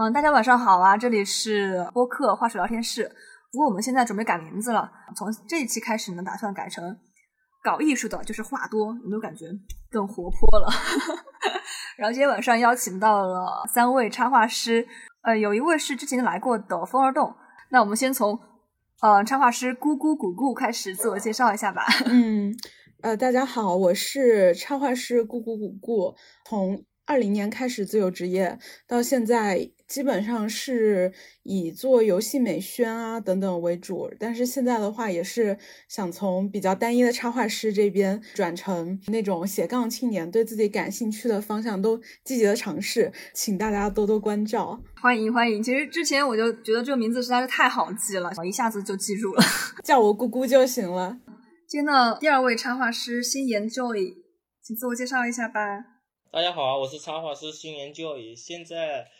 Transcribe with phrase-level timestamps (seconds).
[0.00, 0.96] 嗯，大家晚上好啊！
[0.96, 3.10] 这里是播客话术聊天室。
[3.50, 6.96] 不过我们现在准备改名字了，从这一期开始呢，打算改成
[7.64, 9.46] 搞艺术的，就是话多，有没有感觉
[9.90, 10.68] 更活泼了？
[11.98, 14.86] 然后今天晚上邀请到了三位插画师，
[15.22, 17.34] 呃，有一位是之前来过的风儿动。
[17.72, 18.38] 那我们先从
[19.02, 21.84] 呃插画师咕咕咕咕开始自我介绍一下吧。
[22.06, 22.54] 嗯，
[23.02, 26.14] 呃，大家好，我是插画师咕咕咕咕，
[26.48, 29.70] 从二零年开始自由职业，到现在。
[29.88, 31.10] 基本上是
[31.44, 35.56] 以做游戏美宣啊等等为主，但是现在的话也是
[35.88, 45.62] 想从比较单一的插画师这边转成那种斜杠青年，对自己感兴趣的方向都积极的尝试，请大家多多关照，欢迎欢迎。
[45.62, 49.42] 其实之前我就觉得这个名字实在是太好记了，我一下子就记住了，
[49.82, 51.18] 叫我姑姑就行了。
[51.66, 54.16] 今天的第二位插画师新研 Joy，
[54.62, 55.97] 请自我介绍一下吧。
[56.30, 59.10] 大家好啊，我是插画师新研 Joy，现在。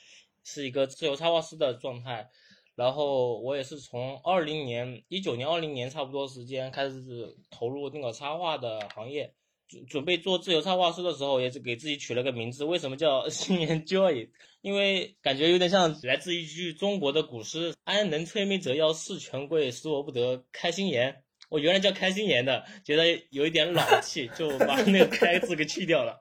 [0.45, 2.31] 是一个自由插画师的状态，
[2.75, 9.35] 然后我也是从二零年、一九年、二零年差不多时间开始投入那个插画的行业，
[9.69, 12.65] 准准备做自由插画师的时候，也是给自己取了个名字。
[12.65, 14.31] 为什么叫新年 Joy？
[14.63, 26.21] 因为感觉有点像来自一句中国的古诗：“安能摧眉折腰事权贵，使我不得开心颜。”我原来叫开心颜的，觉得有一点老气，就把那个“开”字给去掉了，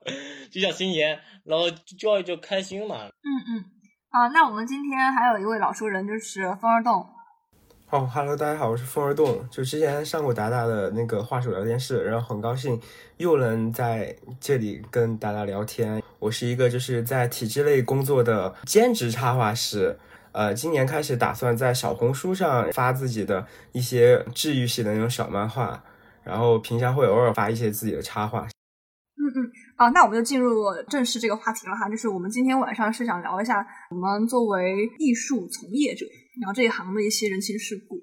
[0.50, 1.18] 就叫心妍。
[1.44, 3.06] 然后 Joy 就开心嘛。
[3.06, 3.64] 嗯嗯。
[4.10, 7.06] 啊，那我们今天还有一位老熟人，就是风儿洞。
[7.90, 9.46] 哦哈喽，大家好，我是风儿洞。
[9.50, 12.80] 就之前上过达达的那个画手聊天室，然后很高兴
[13.18, 16.02] 又能在这里跟达达聊天。
[16.18, 19.98] 我是一个就是在体制内工作的兼职插画师，
[20.38, 25.82] 呃，今年开始打算在小红书上发自己的一些治愈系的那种小漫画，
[26.22, 28.42] 然后平常会偶尔发一些自己的插画。
[28.42, 29.50] 嗯嗯。
[29.74, 36.06] 啊，那我们就进入正式这个话题了哈，就是我们今天晚上是想聊一下我们作为艺术从业者，
[36.40, 37.96] 然后这一行的一些人情世故。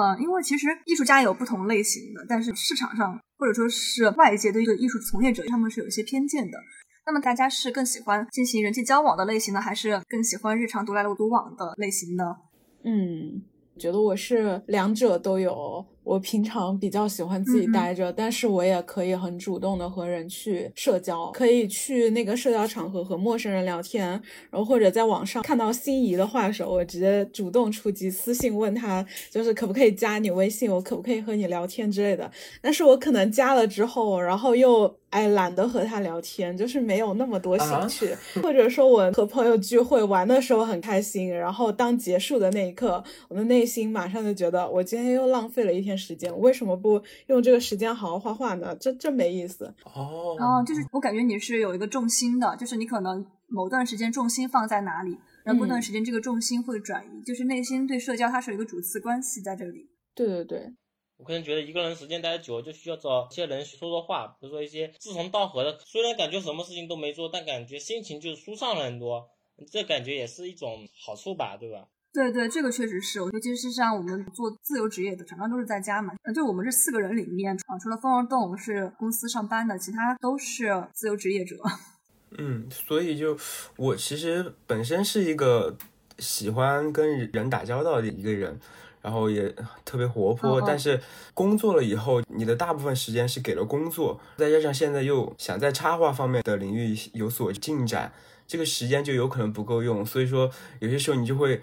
[0.00, 6.58] 呃，因为其实艺术家有不同类型的，但是市场上或者说是外界对一个艺术从业者，他们是有一些偏见的。
[7.06, 12.36] 那么大家是更喜欢进行人际交往的类型呢，还是更喜欢日常独来独往的类型呢？
[12.82, 13.42] 嗯，
[13.78, 15.86] 觉得我是两者都有。
[16.02, 24.10] 我平常比较喜欢自己待着，但是我也可以很主动的和人去社交，可以去那个社交场合和陌生人聊天，
[24.48, 32.30] 然后或者在网上看到心仪的画手，我直接主动出击，私信问他，就是可不可以加你微信，我可不可以和你聊天之类的。
[32.62, 45.96] 但是我可能加了之后，然后又哎懒得和他聊天，就是没有那么多兴趣，或者说我和朋友聚会玩的时候很开心，然后当结束的那一刻，我的内心马上就觉得我今天又浪费了一天。
[45.96, 48.76] 时间为什么不用这个时间好好画画呢？
[48.78, 50.36] 这这没意思哦。
[50.38, 59.88] 哦，就是我感觉你是有一个重心的，就是你可能某段时间重心放在哪里，然后过段时间这个重心会转移，就是内心对社交它是有一个主次关系在这里。
[60.14, 60.72] 对对对，
[61.18, 69.28] 我个人觉得一个人时间待久了，就需要找一些人说说话，比如说一些志同道合的，虽然感觉什么事情都没做，但感觉心情就是舒畅了很多，
[69.70, 71.88] 这感觉也是一种好处吧，对吧？
[72.12, 76.14] 对对，这个确实是，尤其是像我们做自由职业的，常常都是在家嘛。
[76.22, 81.56] 呃，就我们这四个人里面啊，除了风儿洞是公司上班的，其他都是自由职业者。
[82.38, 83.38] 嗯，所以就
[83.76, 85.76] 我其实本身是一个
[86.18, 88.58] 喜欢跟人打交道的一个人，
[89.06, 90.60] 然后也特别活泼。
[90.60, 91.00] 但是
[91.32, 98.12] 工作了以后，你的大部分时间是给了工作，再加上现在又想在插画方面的领域有所进展，
[98.48, 100.04] 这个时间就有可能不够用。
[100.04, 100.50] 所以说，
[100.80, 101.62] 有些时候你就会。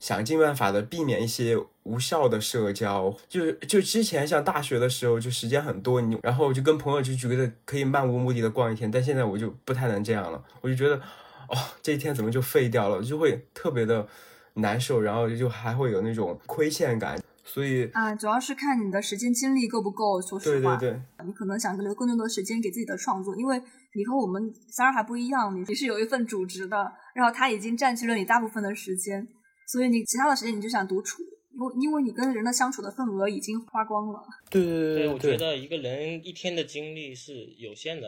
[0.00, 10.94] 想尽办法的避免一些无效的社交，就就之前像大学的时候，就时间很多，你然后就跟朋友就觉得可以漫无目的的逛一天，但现在我就不太能这样了，我就觉得，
[11.48, 14.06] 哦，这一天怎么就废掉了，就会特别的
[14.58, 23.60] 难受，然后就还会有那种亏欠感，所以啊，主要是看你的时间精力够不够，说实话，对对对，你可能想留更多的时间给自己的创作，因为
[23.94, 29.26] 你和我们三儿还不一样，你你是有一份主职的，然后他已经占据了你大部分的时间。
[29.66, 31.22] 所以你其他的时间你就想独处，
[31.52, 34.20] 因为因为你跟人的相处的份额已经花光了。
[34.48, 38.06] 对对对，我觉得一个人一天的精力是有限的。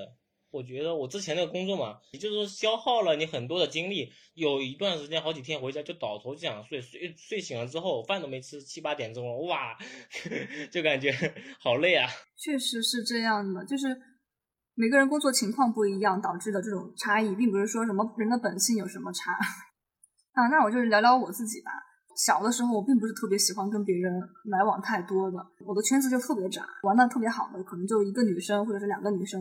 [0.50, 9.76] 我觉得我之前那个工作嘛，也就是说消耗了你很多的精力，有一段时间好几天回家就倒头就想睡，睡睡醒了之后饭都没吃，七八点钟了，哇，
[10.72, 11.12] 就感觉
[11.60, 12.08] 好累啊。
[12.36, 13.96] 确实是这样的，就是
[14.74, 19.32] 每个人工作情况不一样导致的这种差异，并不是说什么人的本性有什么差。
[20.34, 21.70] 啊，那我就是聊聊我自己吧。
[22.16, 24.12] 小的时候，我并不是特别喜欢跟别人
[24.50, 29.40] 来往太多的，我的圈子就特别窄，玩的特别好的可能就一个女生或者是两个女生。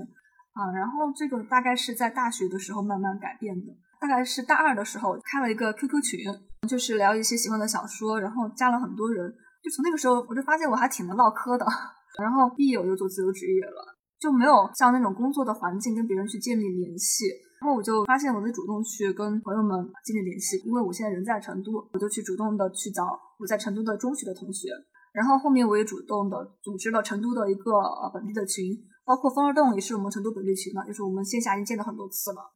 [0.54, 3.68] 啊，然后这个大概是在大学的时候慢慢改变的。
[4.02, 6.20] 大概是大二的时候开了一个 QQ 群，
[6.68, 9.30] 就是聊一些喜欢的小说，然后加了很多人。
[9.62, 11.66] 就从那个时候，我就发现我还挺能唠嗑的。
[12.20, 17.26] 然后毕业我就做自由职业了，就没有像那种工作的环境跟别人去建立联系。
[17.62, 24.70] 然后我就发现我得主动去跟朋友们建立联系，因为我现在人在成都，我就去主动的去找我在成都的中学的同学。
[25.12, 27.72] 然后后面我也主动的组织了成都的一个
[28.14, 28.72] 本地的群，
[29.10, 32.54] 包括风儿洞也是我们成都本地群嘛，就是我们线下已经见了很多次了。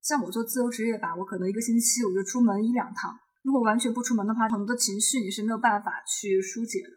[0.00, 3.12] 像我做自由职业吧，我可能一个星期我就出门一两趟。
[3.42, 6.90] 如果完全不出门的话，很多的情绪你是没有办法去疏解的。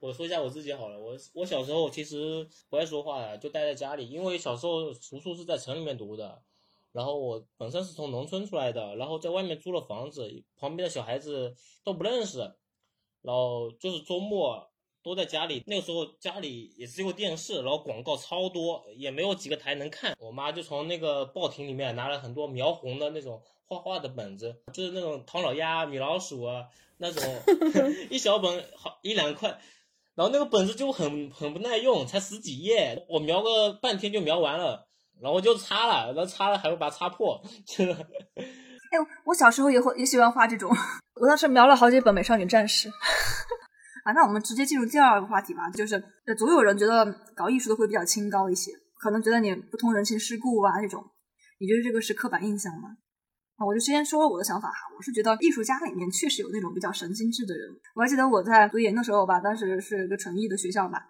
[0.00, 6.42] 我说一下我自己好了，我我小时候其实不爱说话呀，就待在家里，因为小时候读书是在城里面读的，
[6.90, 12.40] 然后我本身是从农村出来的，然后在外面租了房子，旁边的小孩子都不认识，
[13.22, 14.68] 然后就是周末
[15.06, 26.64] 都在家里，那个时候家里也只有电视，然后广告超多，也没有几个台能看，我妈就从那个报亭里面拿了很多描红的那种画画的本子，就是那种唐老鸭、米老鼠啊
[26.96, 27.22] 那种，
[28.10, 29.60] 一小本好一两块。
[30.16, 34.88] 然后那个本子就很很不耐用，才十几页，我描个半天就描完了，
[35.20, 37.94] 然后我就擦了，然后擦了还会把它擦破，真的。
[37.94, 40.68] 哎，我小时候也会也喜欢画这种，
[41.20, 42.88] 我当时描了好几本《美少女战士》。
[44.06, 46.00] 啊，那我们直接进入第二个话题吧，就是
[46.38, 47.04] 总有人觉得
[47.34, 48.70] 搞艺术的会比较清高一些，
[49.00, 51.04] 可能觉得你不通人情世故啊这种，
[51.58, 52.90] 你觉得这个是刻板印象吗？
[53.56, 57.68] 啊，我就先说我的想法哈，我是觉得艺术家里面确实有那种比较神经质的人。
[57.96, 61.02] 我还记得我在读研的时候吧，当时是一个纯艺的学校吧，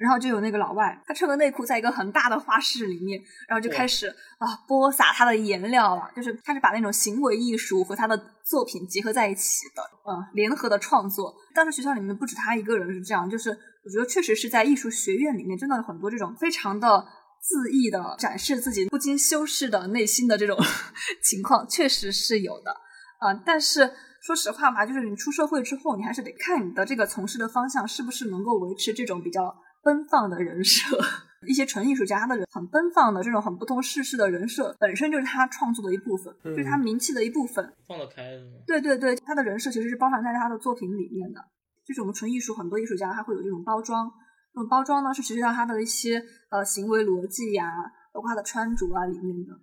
[0.00, 4.08] 然后就有那个老外，他穿个内裤在一个很大的画室里面，然后就开始
[4.38, 11.34] 啊播撒他的颜料了，就是他是把那种行为艺术和他的作品结合在一起的，嗯，联合的创作。
[11.54, 17.06] 当时学校里面不止他一个人是这样，就是我觉得确实是在艺术学院里面真的有很多这种非常的。
[17.42, 20.58] 恣意的展示自己不经修饰的内心的这种
[21.24, 22.70] 情况，确实是有的
[23.18, 23.32] 啊。
[23.46, 30.98] 但是说实话吧，就是你出社会之后，你还是得看你的这个从事的方向是不是能够维持这种比较奔放的人设。
[31.48, 37.72] 一些纯艺术家的人很奔放的这种很不通世事的人设，本身就是他创作的一部分，就是他名气的一部分。
[37.88, 41.42] 放得开对对对，他的人设其实是包含在他的作品里面的。
[41.86, 44.10] 就是我们纯艺术很多艺术家他会有这种包装。
[44.52, 47.72] 这种包装呢，是实际上他的一些呃行为逻辑呀，
[48.12, 49.54] 包括他的穿着啊里面的，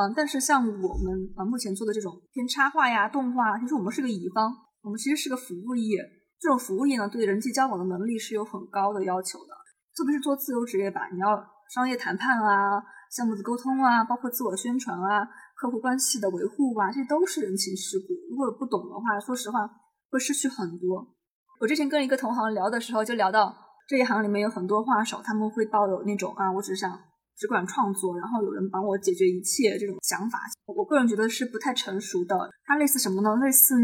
[0.00, 4.50] 嗯，但是像我们啊目前做的这种偏插画呀、动画，其实我们是个乙方，
[4.80, 5.98] 我们其实是个服务业，
[6.40, 9.57] 这种服务业呢，对人际交往的能力是有很高的要求的，
[9.98, 11.26] 特别是做自由职业吧，你要
[11.74, 12.80] 商业谈判啊、
[13.10, 19.68] 项目的沟通啊，包括自我宣传啊、客户关系的维护啊，这都是人情世故，如果不懂的话，说实话
[20.08, 21.04] 会失去很多。
[21.60, 23.52] 我之前跟一个同行聊的时候，就聊到。
[23.88, 26.96] 这一行里面有很多画手，他们会抱有那种啊，我只想
[27.34, 30.38] 只管创作，然后有人帮我解决一切这种想法。
[30.66, 32.50] 我个人觉得是不太成熟的。
[32.66, 33.34] 它类似什么呢？
[33.42, 33.74] 类似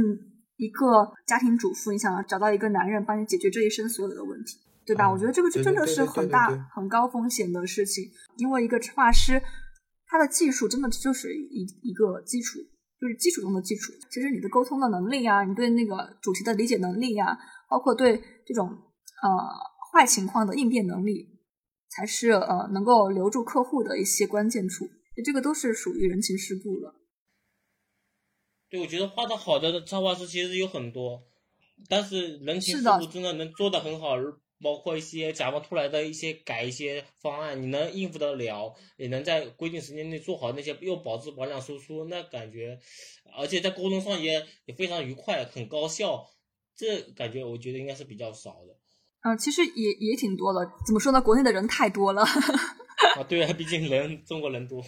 [0.58, 5.10] 一个家庭主妇，你想找到一个男人帮你解决这一生所有的问题，对吧？
[5.10, 8.04] 我觉得这个就真的是很大很高风险的事情。
[8.36, 9.42] 因为一个画师，
[10.06, 12.58] 他的技术真的就是一一个基础，
[13.00, 13.92] 就是基础中的基础。
[14.10, 17.38] 其实你的沟通的能力啊，你对那个主题的理解能力呀，
[17.68, 19.74] 包括对这种呃。
[19.94, 21.38] 坏情况的应变能力，
[21.88, 24.88] 才是呃能够留住客户的一些关键处。
[25.24, 26.96] 这个都是属于人情世故了。
[28.68, 31.22] 对，我觉得画的好的插画师其实有很多，
[31.88, 34.16] 但是人情世故真的能做的很好，
[34.64, 42.80] 包括一些甲方出来的一些改一些方案，你能应付得了，也能在规定时间内做好那些，又保质保量输出，那感觉，
[43.36, 46.26] 而且在沟通上也也非常愉快，很高效。
[46.74, 48.74] 这感觉我觉得应该是比较少的。
[49.22, 50.60] 嗯，其实也也挺多的。
[50.86, 51.20] 怎么说呢？
[51.20, 52.22] 国内的人太多了。
[53.16, 54.82] 啊，对啊，毕竟人中国人多。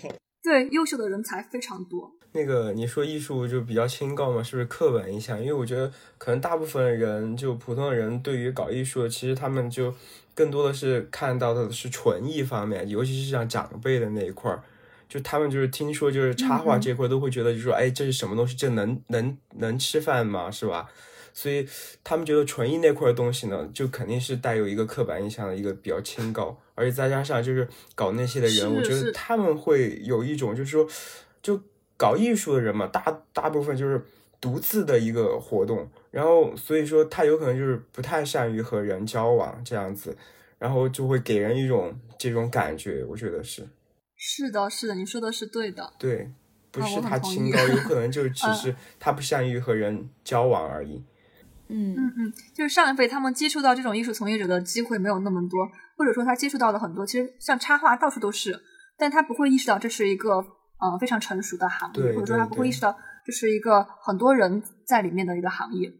[0.47, 2.13] 对，优秀的人才非常多。
[2.31, 5.41] 那个你说艺术就比较清高嘛，是不是刻板印象？
[5.41, 9.93] 因为我觉得可能大部分人就普通的人对于搞艺术，其实他们就
[10.37, 14.63] 更多的是看到的是纯艺方面，尤其是像长辈的那一块儿，
[15.09, 18.55] 就他们就是听说就是插画这块都会觉得，就说哎，这是什么东西？
[18.55, 20.49] 这能能能吃饭吗？
[20.49, 20.89] 是吧？
[21.37, 21.69] 所以
[22.03, 30.89] 他们觉得纯艺那块的东西呢，就肯定是带有一个刻板印象的一个比较清高，而且再加上就是搞那些的人，我觉得他们会有一种就是说，
[31.43, 31.61] 就
[31.99, 34.03] 搞艺术的人嘛，大大部分就是
[34.41, 40.17] 独自的一个活动，然后所以说他有可能就是不太善于和人交往这样子，
[40.59, 43.63] 然后就会给人一种这种感觉，我觉得是。
[44.17, 45.93] 是的，是的，你说的是对的。
[45.99, 46.31] 对，
[46.71, 51.05] 不是他清高，有可 能就只是他不善于和人交往而已。
[51.69, 58.61] 嗯嗯嗯，就是上一辈他们接触到这种艺术从业者的机会没有那么多，或者说他接触到了很多，其实像插画到处都是，
[58.97, 60.37] 但他不会意识到这是一个
[60.79, 65.93] 呃非常成熟的行业，或者说他不会意识到这是一个很多人在里面的一个行业。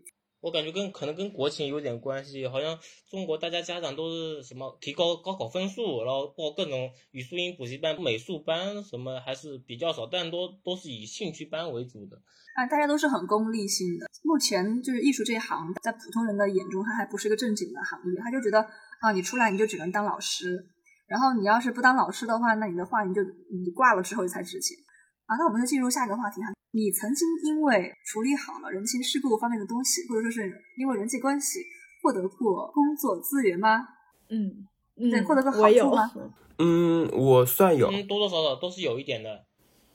[0.47, 2.79] 我感觉跟可能跟国情有点关系，好像
[3.11, 12.17] 中国大家家长都是什么提高高考分数，然后报各种语数英补习班、美术班什么还是比较少，但都都是以兴趣班为主的。
[12.55, 14.07] 啊，大家都是很功利性的。
[14.23, 18.61] 目前就是艺术这一行，在普通人的眼中，它还不是一个正经的行业，他就觉得
[19.01, 20.65] 啊，你出来你就只能当老师，
[21.09, 24.79] 然后你要是不当老师的话，那你的画你就你挂了之后才值钱
[25.27, 25.35] 啊。
[25.37, 31.61] 那我们就进入下一个话题哈，你曾经因为处理好了人情世故方面的东西，或者说是因为人际关系
[32.03, 33.89] 获得过工作资源吗？
[34.29, 36.13] 嗯嗯，对获得过好我有处吗
[36.59, 39.45] 嗯，我算有，嗯，多多少少都是有一点的。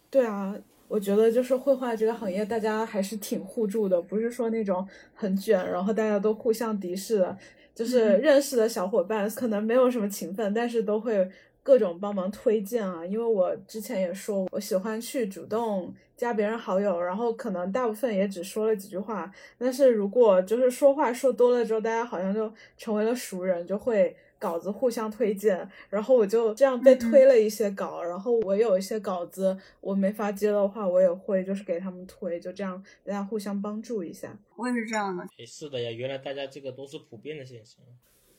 [0.10, 0.56] 对啊，
[0.88, 7.38] 我觉得就是绘画这个行业，大家还是挺互助的，不是说那种很卷，然后大家都互相敌视的。
[7.74, 11.28] 就是嗯认识的小伙伴可能没有什么情分，但是都会
[11.63, 13.06] 各种帮忙推荐啊。
[13.06, 34.36] 因为我之前也说，我喜欢去主动加别人好友，然后可能大部分也只说了几句话，但是如果就是说话说多了之后，大家好像就成为了熟人，就会稿子互相推荐，然后我就这样被推了一些稿，然后我有一些稿子我没法接的话，我也会就是给他们推，就这样大家互相帮助一下。
[34.56, 37.86] 我也是这样的，也是的呀，原来大家这个都是普遍的现象。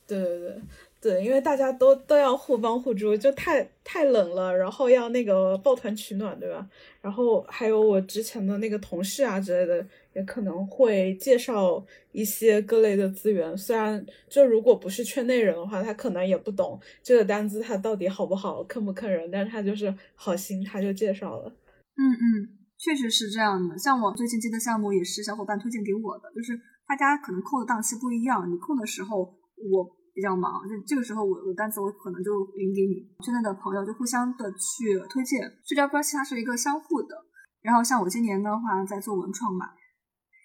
[0.05, 0.61] 对对对
[1.03, 6.65] 对，因为大家都都要互帮互助，就太太冷了，然后要那个抱团取暖，对吧？
[7.01, 13.57] 然后还有我之前的那个同事啊之类的，也可能会介绍一些各类的资源。
[13.57, 21.49] 虽然就如果不是圈内人的话，他可能也不懂这个单子他到底好不好，坑不坑人，但是他就是好心，他就介绍了。
[21.97, 23.77] 嗯嗯，确实是这样的。
[23.77, 26.57] 像我最近接的项目也是小伙伴推荐给我的，就是
[26.87, 33.01] 大家可能空的档期不一样，你空的时候我比较忙，就这个时候我我单子我可能就匀给你。
[33.25, 37.15] 现在的朋友就互相的去推荐，社交关系它是一个相互的。
[37.61, 39.65] 然后像我今年的话在做文创嘛，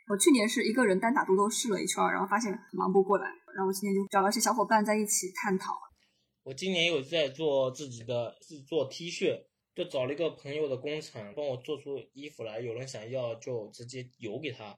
[0.09, 5.75] 我去年是一个人单打独斗试了一圈，然后发现忙不过来，然后今年就找了一些小伙伴在一起探讨。
[6.45, 9.37] 我今年有在做自己的制作 T 恤，
[9.75, 14.75] 就找了一个朋友的工厂帮我做出衣服来，有人想要就直接邮给他。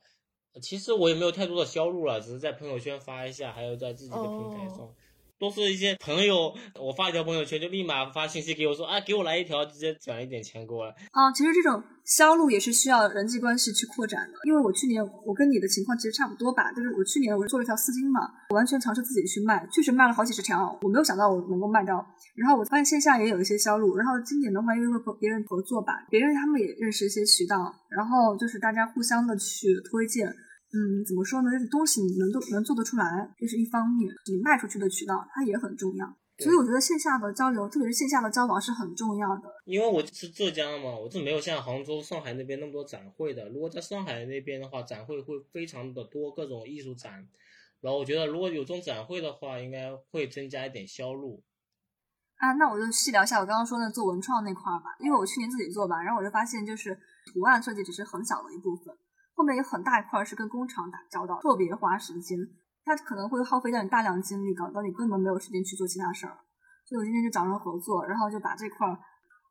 [0.61, 4.79] 其实我也没有太多的销路了，只是在朋友圈发一下，还有在自己的平台上。
[4.79, 4.95] 哦
[5.41, 10.93] 都是一些朋友，我发一条朋友圈就立马发信息给我说啊，给我来一条，直接转一点钱过来。
[11.13, 14.39] 啊，其实这种销路也是需要人际关系去扩展的。
[14.45, 18.21] 因为我去年我跟你的情况其实差不多吧，就是我去年我做了一条丝巾嘛，
[18.51, 21.97] 我完全尝试自己去卖，确实卖了好几十条，我没有想到我能够卖掉。
[22.35, 30.31] 然后我发现线下也有一些销路，然后今年的话，因为和别人合作吧，别人他们也认识一些渠道，然后就是大家互相的去推荐。
[30.73, 31.51] 嗯，怎么说呢？
[31.51, 33.05] 就是东西你能都能做得出来，
[33.37, 36.17] 这是一方面，你卖出去的渠道它也很重要。
[36.39, 39.43] 所以我觉得线下的交流，特别是线下的交往是很重要的。
[39.67, 43.49] 因为我是浙江嘛，我是没有像杭州、上海那边那么多展会的。
[43.51, 47.29] 如果在上海那边的话，展会会非常的多，各种艺术展。
[47.81, 51.43] 然后我觉得如果有这种展会的话，应该会增加一点销路。
[52.37, 58.97] 啊，那我就细聊一下我刚刚说的做文创那块儿吧，因为我去年自己做吧，然后我就发现就是图案设计只是很小的一部分，
[59.41, 62.37] 后面有很大一块儿是跟工厂打交道，特别花时间，
[62.85, 66.37] 它可能会耗费掉你大量精力，搞到你根本没有时间去做其他事儿。
[66.85, 68.99] 所以我今天就找人合作，然后就把这块儿，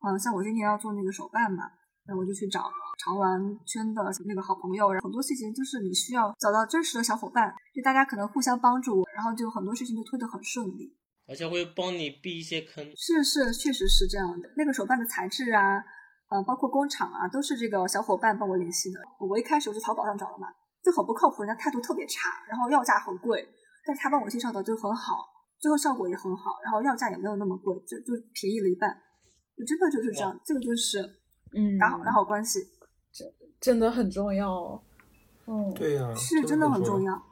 [0.05, 1.63] 嗯、像我今天要做那个手办嘛，
[2.05, 2.69] 那我就去找
[3.03, 10.96] 潮玩圈的那个好朋友，然后很多事情就是你需要找到真实的小伙伴，就大家可能互相帮助，然后就很多事情就推得很顺利。
[11.27, 12.86] 而且会帮你避一些坑。
[12.96, 14.53] 是是，确实是这样的。
[14.55, 15.81] 那个手办的材质啊，
[16.30, 19.00] 呃，包括工厂啊，都是这个小伙伴帮我联系的。
[19.20, 20.48] 我一开始我就淘宝上找的嘛，
[20.84, 23.48] 就很不靠谱，人家态度特别差，然后要价很贵，
[23.86, 25.26] 但是他帮我介绍的就很好，
[25.60, 28.96] 最后效果也很好，然后要价也没有那么贵，就就便宜了一半，
[29.58, 30.40] 就真的就是这样。
[30.46, 31.02] 这个就是
[31.54, 32.60] 嗯，打好打好关系，
[33.60, 34.82] 真的很重要哦。
[35.48, 37.29] 嗯，对呀、是真的很重要。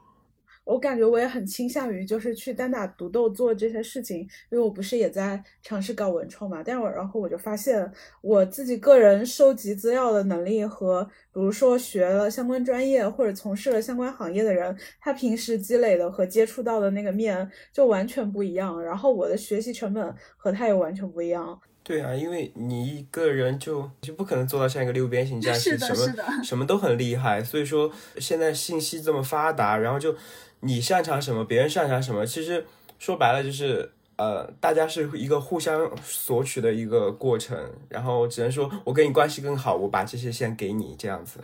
[0.68, 0.74] 要。
[0.74, 7.90] 我感觉我也很倾向于就是去单打独斗做这些事情，因为我不是也在尝试搞文创嘛，但是我然后我就发现
[8.22, 21.60] 我自己个人收集资料的能力和比如说学了相关专业或者从事了相关行业的人，他平时积累的和接触到的那个面就完全不一样，然后我的学习成本和他也完全不一样。
[21.84, 27.42] 对啊，因为你一个人就就不可能做到像一个六边形战士，是什么什么都很厉害。
[27.42, 30.14] 所以说现在信息这么发达，然后就
[30.62, 32.66] 你擅长什么，别人擅长什么，其实
[33.00, 37.58] 说白了就是呃，大家是一个互相索取的一个过程。
[37.90, 41.40] 然后只能说我跟你关系更好，我把这些先给你这样子。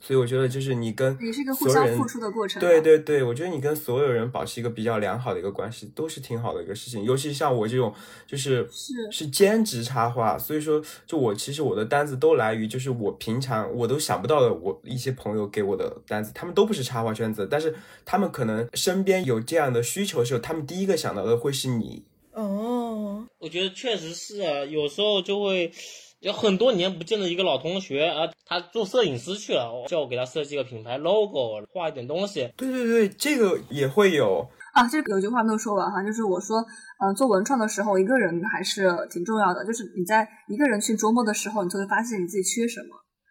[0.00, 2.60] 所以我觉得就是你跟也是一个互相付出的过程。
[2.60, 7.02] 对，对对，我觉得你跟所有人保持一个比较良好的一个关系，都是挺好的一个事情。
[7.04, 7.92] 尤其像我这种，
[8.26, 17.74] 就是是是兼职插画，所以说，就我其实我的单子都来于，就是我平常我都想不到的，我一些朋友给我的单子，他们都不是插画圈子，但是
[18.04, 22.04] 他们可能身边有这样的需求的时候，他们第一个想到的会是你。
[22.32, 25.72] 哦，我觉得确实是啊，有时候就会
[26.20, 32.52] 有很多年不见的一个老同学啊，他做摄影师去了，叫我给他设计个品牌 logo，画一点东西。
[32.56, 34.44] 对对对，这个也会有。
[34.74, 36.58] 啊，这个有句话没有说完哈，就是我说，
[36.98, 39.64] 嗯、做文创的时候，一个人还是挺重要的。
[39.64, 42.88] 就是你在一个人去琢磨的时候，你就会发现你自己缺什么。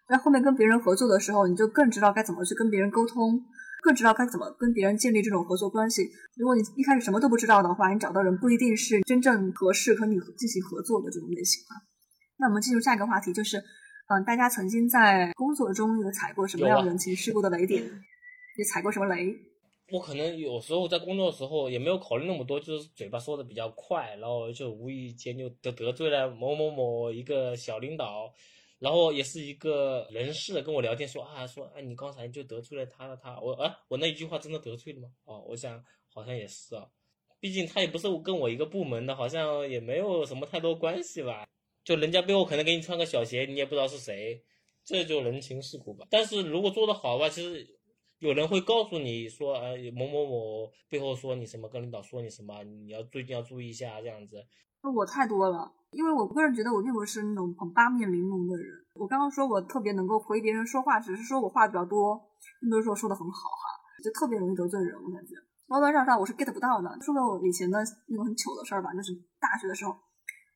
[0.08, 3.38] 在后面跟别人合作的时候，你就更知道该怎么去跟别人沟通，
[3.84, 6.04] 更知道该怎么跟别人建立这种合作关系。
[6.38, 11.84] 如果你一开始什么都不知道的话，你找到人不一定是真正合适和你进行合作的这种类型啊。
[12.38, 13.58] 那我们进入下一个话题，就是，
[14.08, 17.84] 嗯、大家曾经在工作中有踩过什么样人情世故的雷点？
[18.58, 19.36] 也踩过什么雷？
[19.92, 28.34] 我可能有时候在工作的时候也没有考虑那么多，就是嘴巴说的比较快，然后就无意间就得得罪了某某某一个小领导，
[28.80, 35.08] 然后也是一个人事跟我聊天说啊说哎你刚才就得罪了他了他我啊我那一句话真的得罪了吗？
[35.24, 35.82] 哦，我想
[36.14, 36.86] 好像也是啊，
[37.40, 41.48] 毕竟他也不是跟我一个部门的，好像也没有什么太多关系吧。
[41.88, 44.44] 就人家背后可能给你穿个小鞋，你也不知道是谁，
[44.84, 46.06] 这就人情世故吧。
[46.10, 47.66] 但是如果做得好的话，其实
[48.20, 54.36] 有人会告诉你说，呃，某某某背后说你什么，跟领导说你什么，你要最近要注意一下这样子。
[54.84, 58.68] 我太多了，因为我个人觉得我并不是那种很八面玲珑的人。
[58.96, 62.20] 我刚刚说我特别能够回别人说话，只是说我话比较多，
[62.60, 63.64] 并不是说说的很好哈，
[64.04, 64.94] 就特别容易得罪人。
[64.94, 65.36] 我感觉
[65.68, 66.90] 弯弯绕绕我是 get 不到的。
[67.00, 69.96] 说个我以前的那种很糗的事儿吧，就是大学的时候，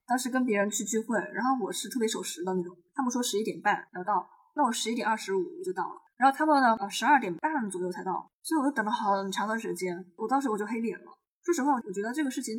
[0.07, 11.05] 当时跟别人去聚会，然后我是特别守时的那种，他们说十一点半要到，那我十一点二十五就到了，然后他们呢呃十二点半左右才到，所以我就等了很长的时间，我当时我就黑脸了。
[11.43, 12.55] 说实话，我觉得这个事情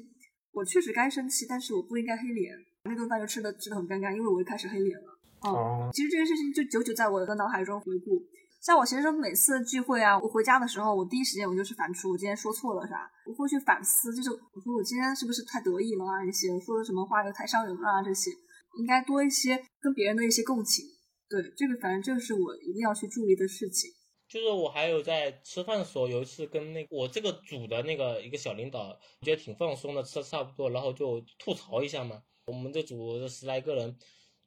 [0.52, 2.54] 我确实该生气，但是我不应该黑脸。
[2.84, 5.18] 那顿饭就吃的吃的很尴尬，因为我一开始黑脸了。
[5.42, 8.22] 哦，其实这件事情就久久在我的脑海中回顾。
[8.62, 16.24] 像我其实每次聚会啊，我回家的时候，我第一时间我就是反刍我今天说错了啥，我会去反思，就是我说我今天是不是太得意了啊？
[16.24, 18.00] 这些说的什么话又太伤人了啊？
[18.00, 18.30] 这些
[18.78, 20.86] 应该多一些跟别人的一些共情。
[21.28, 23.90] 对，这个反正这是我一定要去注意的事情。
[24.28, 32.22] 就是我还有在吃饭的时候，有一次跟那我这个组的那个一个小领导，觉得挺放松的，吃的差不多，然后就吐槽一下嘛。
[32.46, 33.96] 我们这组十来个人，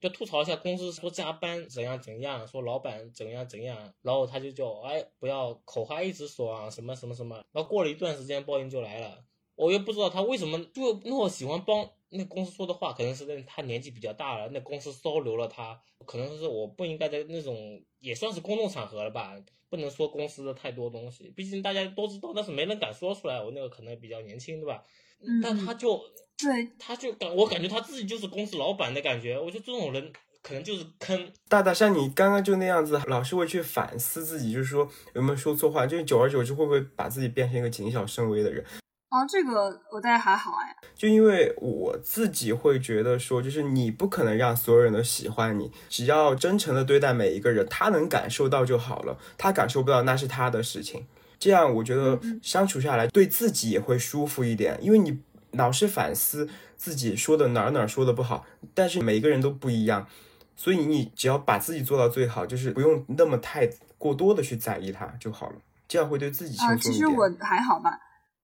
[0.06, 19.36] 就吐槽一下公司说加班怎样怎样，说老板怎样怎样，然后他就叫哎不要口嗨一直说啊什么什么什么，然后过了一段时间报应就来了，我又不知道他为什么就那么喜欢帮那公司说的话，可能是那他年纪比较大了，那公司收留了他，可能是我不应该在那种也算是公众场合了吧，
[19.70, 23.42] 不能说公司的太多东西，毕竟大家都知道，但是没人敢说出来。
[23.42, 24.86] 我那个可能比较年轻，对吧？
[25.22, 26.00] 嗯但他就
[26.38, 30.12] 对，他就感我感觉他自己就是公司老板的感觉，我觉得这种人
[30.44, 31.32] 可能就是坑。
[31.48, 38.64] 大大像你刚刚就那样子，老是会去反思自己，就是说有没有说错话，就是久而久之会不会把自己变成一个谨小慎微的人？
[39.12, 40.76] 哦，这个我大概还好哎。
[40.94, 51.08] 就因为我自己会觉得说，就是你不可能让所有人都喜欢你，只要真诚的对待每一个人，他能感受到就好了，他感受不到那是他的事情。
[51.38, 55.20] 这样我觉得相处下来对自己也会舒服一点，因为你
[55.52, 60.08] 老是反思自己说的哪儿哪儿说的不好，但是每个人都不一样，
[60.56, 65.56] 所以你只要把自己做到最好，就是不用那么太过多的去在意他就好了，
[65.88, 66.94] 这样会对自己轻啊，松一点。
[66.94, 67.98] 其实我还好吧，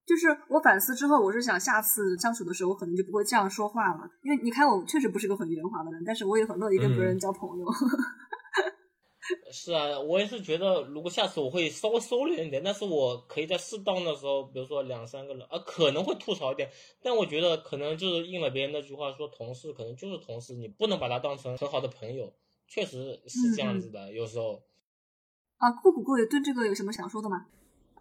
[0.05, 4.09] 就是我反思之后，我是想下次相处的时候，我可能就不会这样说话了。
[4.23, 7.65] 因为你看，我确实不是个很圆滑的人，但是我也很乐意跟别人嗯交朋友。
[9.51, 16.69] 是啊，我也是觉得，如果下次我会稍微收敛一点，但是我可以在适当的时候，比如说两三个人，啊，可能会吐槽一点，
[17.01, 22.33] 但我觉得可能就是应了别人那句话，说同事可能就是同事，你不能把他当成很好的朋友，
[22.67, 24.63] 确实是这样子的，有时候。
[25.57, 27.45] 啊，酷酷有对这个有什么想说的吗？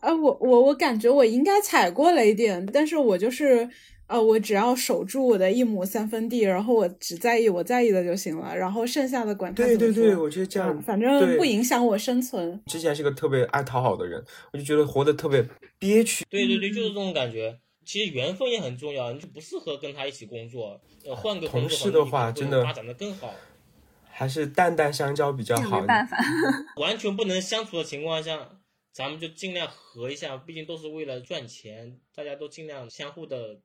[0.00, 3.68] 啊，我我我感觉我应该踩过雷点，但是我就是
[4.06, 12.60] 呃，我只要守住我的一亩三分地，然后我只在意我在意的就行了，然后剩下的管他对对对，我觉得这样嗯反正不影响我生存。
[12.66, 15.46] 之前是个特别爱讨好的人，我就觉得活得特别
[15.78, 16.24] 憋屈。
[16.28, 17.58] 对对对，就是这种感觉。
[17.84, 23.34] 其实缘分也很重要，你就不适合跟他一起工作，呃，换个同事的话真的发展的更好。
[24.12, 25.86] 还是淡淡相交比较好没。
[25.86, 26.16] 办法。
[26.76, 28.38] 完全不能相处的情况下，
[28.92, 33.60] 咱们就尽量和一下，毕竟都是为了赚钱，大家都尽量相互的。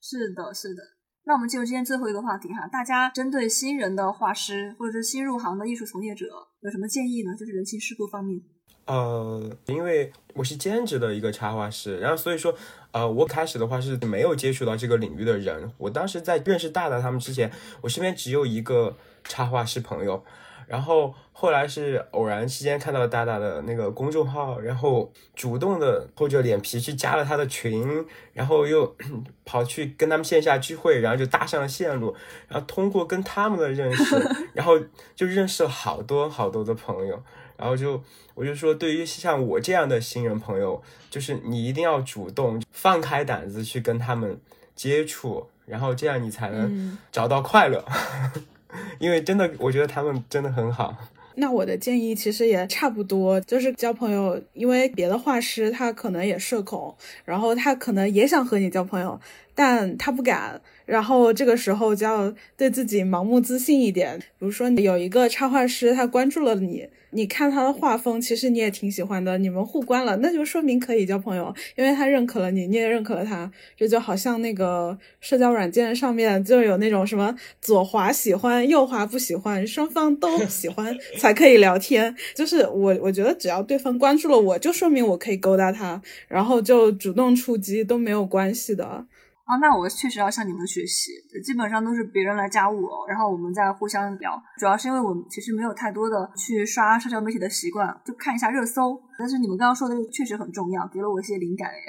[0.00, 0.82] 是的，是的。
[1.24, 6.26] 那我们进入今天最后一个话题哈，大家针对新人的画师或者是新入行的艺术从业者
[6.60, 7.34] 有什么建议呢？
[7.38, 8.40] 就是人情世故方面。
[8.86, 12.52] 呃，因为我是兼职的一个插画师，然后所以说，
[12.90, 15.70] 呃，我开始的话是没有接触到这个领域的人。
[15.76, 20.24] 我当时在认识大大他们之前，我身边只有一个插画师朋友。
[20.70, 28.94] 然后后来是偶然之间看到大大的那个公众号，然后主动的厚着脸皮去加了他的群，然后又
[29.44, 32.14] 跑去跟他们线下聚会，然后就搭上了线路，
[32.46, 34.16] 然后通过跟他们的认识，
[34.54, 34.78] 然后
[35.16, 37.20] 就认识了好多好多的朋友，
[37.56, 38.00] 然后就
[38.36, 40.80] 我就说，对于像我这样的新人朋友，
[41.10, 44.40] 就是你一定要主动放开胆子去跟他们
[44.76, 47.84] 接触，然后这样你才能找到快乐。
[48.98, 50.96] 因为真的，我觉得他们真的很好。
[51.36, 54.40] 那我的建议其实也差不多，就是交朋友。
[54.52, 59.18] 因为别的画师他可能也社恐，然后他可能也想和你交朋友，
[59.54, 60.60] 但他不敢。
[60.90, 64.18] 然后这个时候就要对自己盲目自信一点。
[64.18, 66.88] 比如说，有一个插画师他关注了你。
[67.12, 69.36] 你看他的画风，其实你也挺喜欢的。
[69.38, 73.50] 你们互关了，那就说明可以交朋友，因为他认可了你，你也认可了他。
[73.76, 82.14] 这就好像那个社交软件上面就有那种什么左滑喜欢，右滑不喜欢，双方都喜欢才可以聊天。
[82.34, 89.04] 就是我，我觉得只要对方关注了我，就说明我可以勾搭他，然后就主动出击都没有关系的。
[89.50, 91.10] 啊，那我确实要向你们学习，
[91.44, 94.40] 基本上都是别人来加我，然后我们再互相聊。
[94.56, 98.96] 主要是因为我其实没有太多的去刷社交媒体的习惯，就看一下热搜。
[99.18, 101.80] 但是你们刚刚说的确实很重要，给了我一些灵感耶。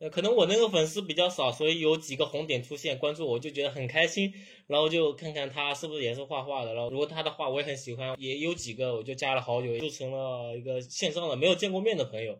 [0.00, 4.32] 呃，可能我那个粉丝比较少，所以有几个红点出现关注我，就觉得很开心。
[4.66, 12.38] 然后就看看他是不是也是画画的，然后如果他的画我也很喜欢，也有几个我就加了好友，就成了一个线上的没有见过面的朋友。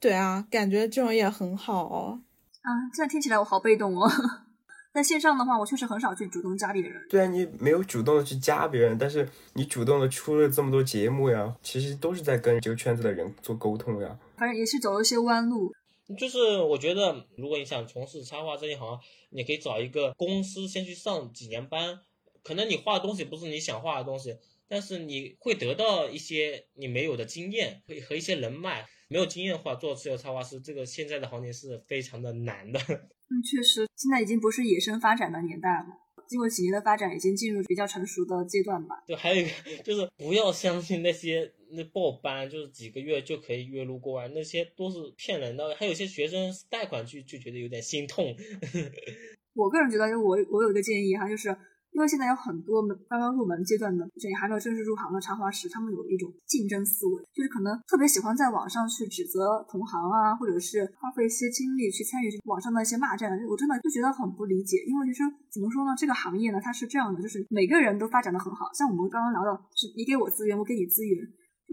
[0.00, 2.22] 对啊，感觉这种也很好哦。
[2.62, 4.10] 啊，这样听起来我好被动哦。
[4.92, 7.00] 在线上的话，我确实很少去主动加别人。
[7.08, 14.18] 对啊你没有主动的去加别人，但是你主动的出了这么多节目呀，其实都是在跟这个圈子的人做沟通呀。
[14.36, 15.72] 反正也是走了一些弯路。
[16.18, 18.98] 就是我觉得，如果你想从事插画这一行，
[19.30, 22.00] 你可以找一个公司先去上几年班。
[22.42, 28.88] 可能你画的东西不是你想画的东西，但是你会得到一些你没有的经验和和一些人脉。
[29.10, 32.78] 没有经验的话，做自由插画师，这个现在的行情是非常的难的。
[33.28, 35.86] 嗯，确实，现在已经不是野生发展的年代了。
[36.28, 39.02] 经过几年的发展，已经进入比较成熟的阶段吧。
[39.04, 39.50] 对，还有一个
[39.82, 45.74] 就是不要相信那些那报班，就是几个月就可以月入过万，那些都是骗人的。
[45.74, 48.32] 还有些学生贷款去，就觉得有点心痛。
[49.54, 51.56] 我个人觉得，就我我有一个建议哈，就是。
[51.92, 63.30] 因为现在有很多刚刚入门阶段的，这也还没有正式入行的插画师，他们有一种竞争思维，就是可能特别喜欢在网上去指责同行啊，或者是花费一些精力去参与网上的一些骂战。
[63.48, 71.18] 我真的就觉得很不理解，因为其实怎么说呢，这个行业呢，它是这样的，就是每个人都发展的很好，像我们刚刚聊到，是你给我资源，我给你资源，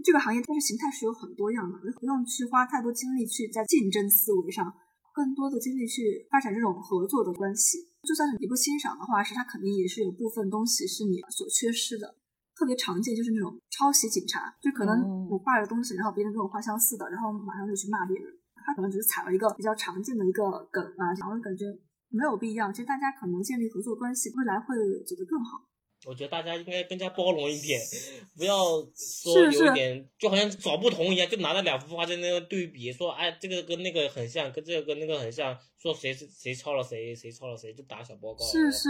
[0.04, 4.74] 这个行业它是形态是有很多样的，不用去花太多精力去在竞争思维上。
[5.14, 12.16] 更多的精力去发展这种合作的关系，就算是你不欣赏的话，是，他肯定也是有部分东西是你所缺失的。
[12.54, 18.26] 特别常见就是那种抄袭警察，就可能我画的东西，然后别人跟我画相似的，然后马上就去骂别人。
[18.66, 21.64] 他可能只是踩了一个比较常见的一个梗啊，然后感觉
[22.10, 22.72] 没有必要。
[22.72, 24.74] 其实大家可能建立合作关系，未来会
[25.06, 25.67] 走得更好。
[26.08, 27.78] 我觉得大家应该更加包容一点，
[28.34, 28.56] 不要
[28.96, 38.42] 说有点就好像找不同一样，就拿了两幅画在那个对比，说哎这个跟那个很像，跟这个跟那个很像，说谁是谁抄了谁，谁抄了谁，就打小报告。
[38.42, 38.88] 是是，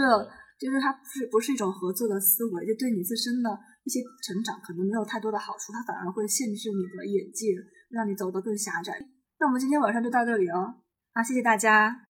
[0.57, 3.49] 就是它不是不是一种合作的思维，就对你自身的
[3.83, 7.51] 一些成长可能没有太多的好处，它反而会限制你的眼界，
[7.89, 8.97] 让你走得更狭窄。
[9.39, 10.79] 那我们今天晚上就到这里哦，
[11.11, 12.08] 啊谢谢大家。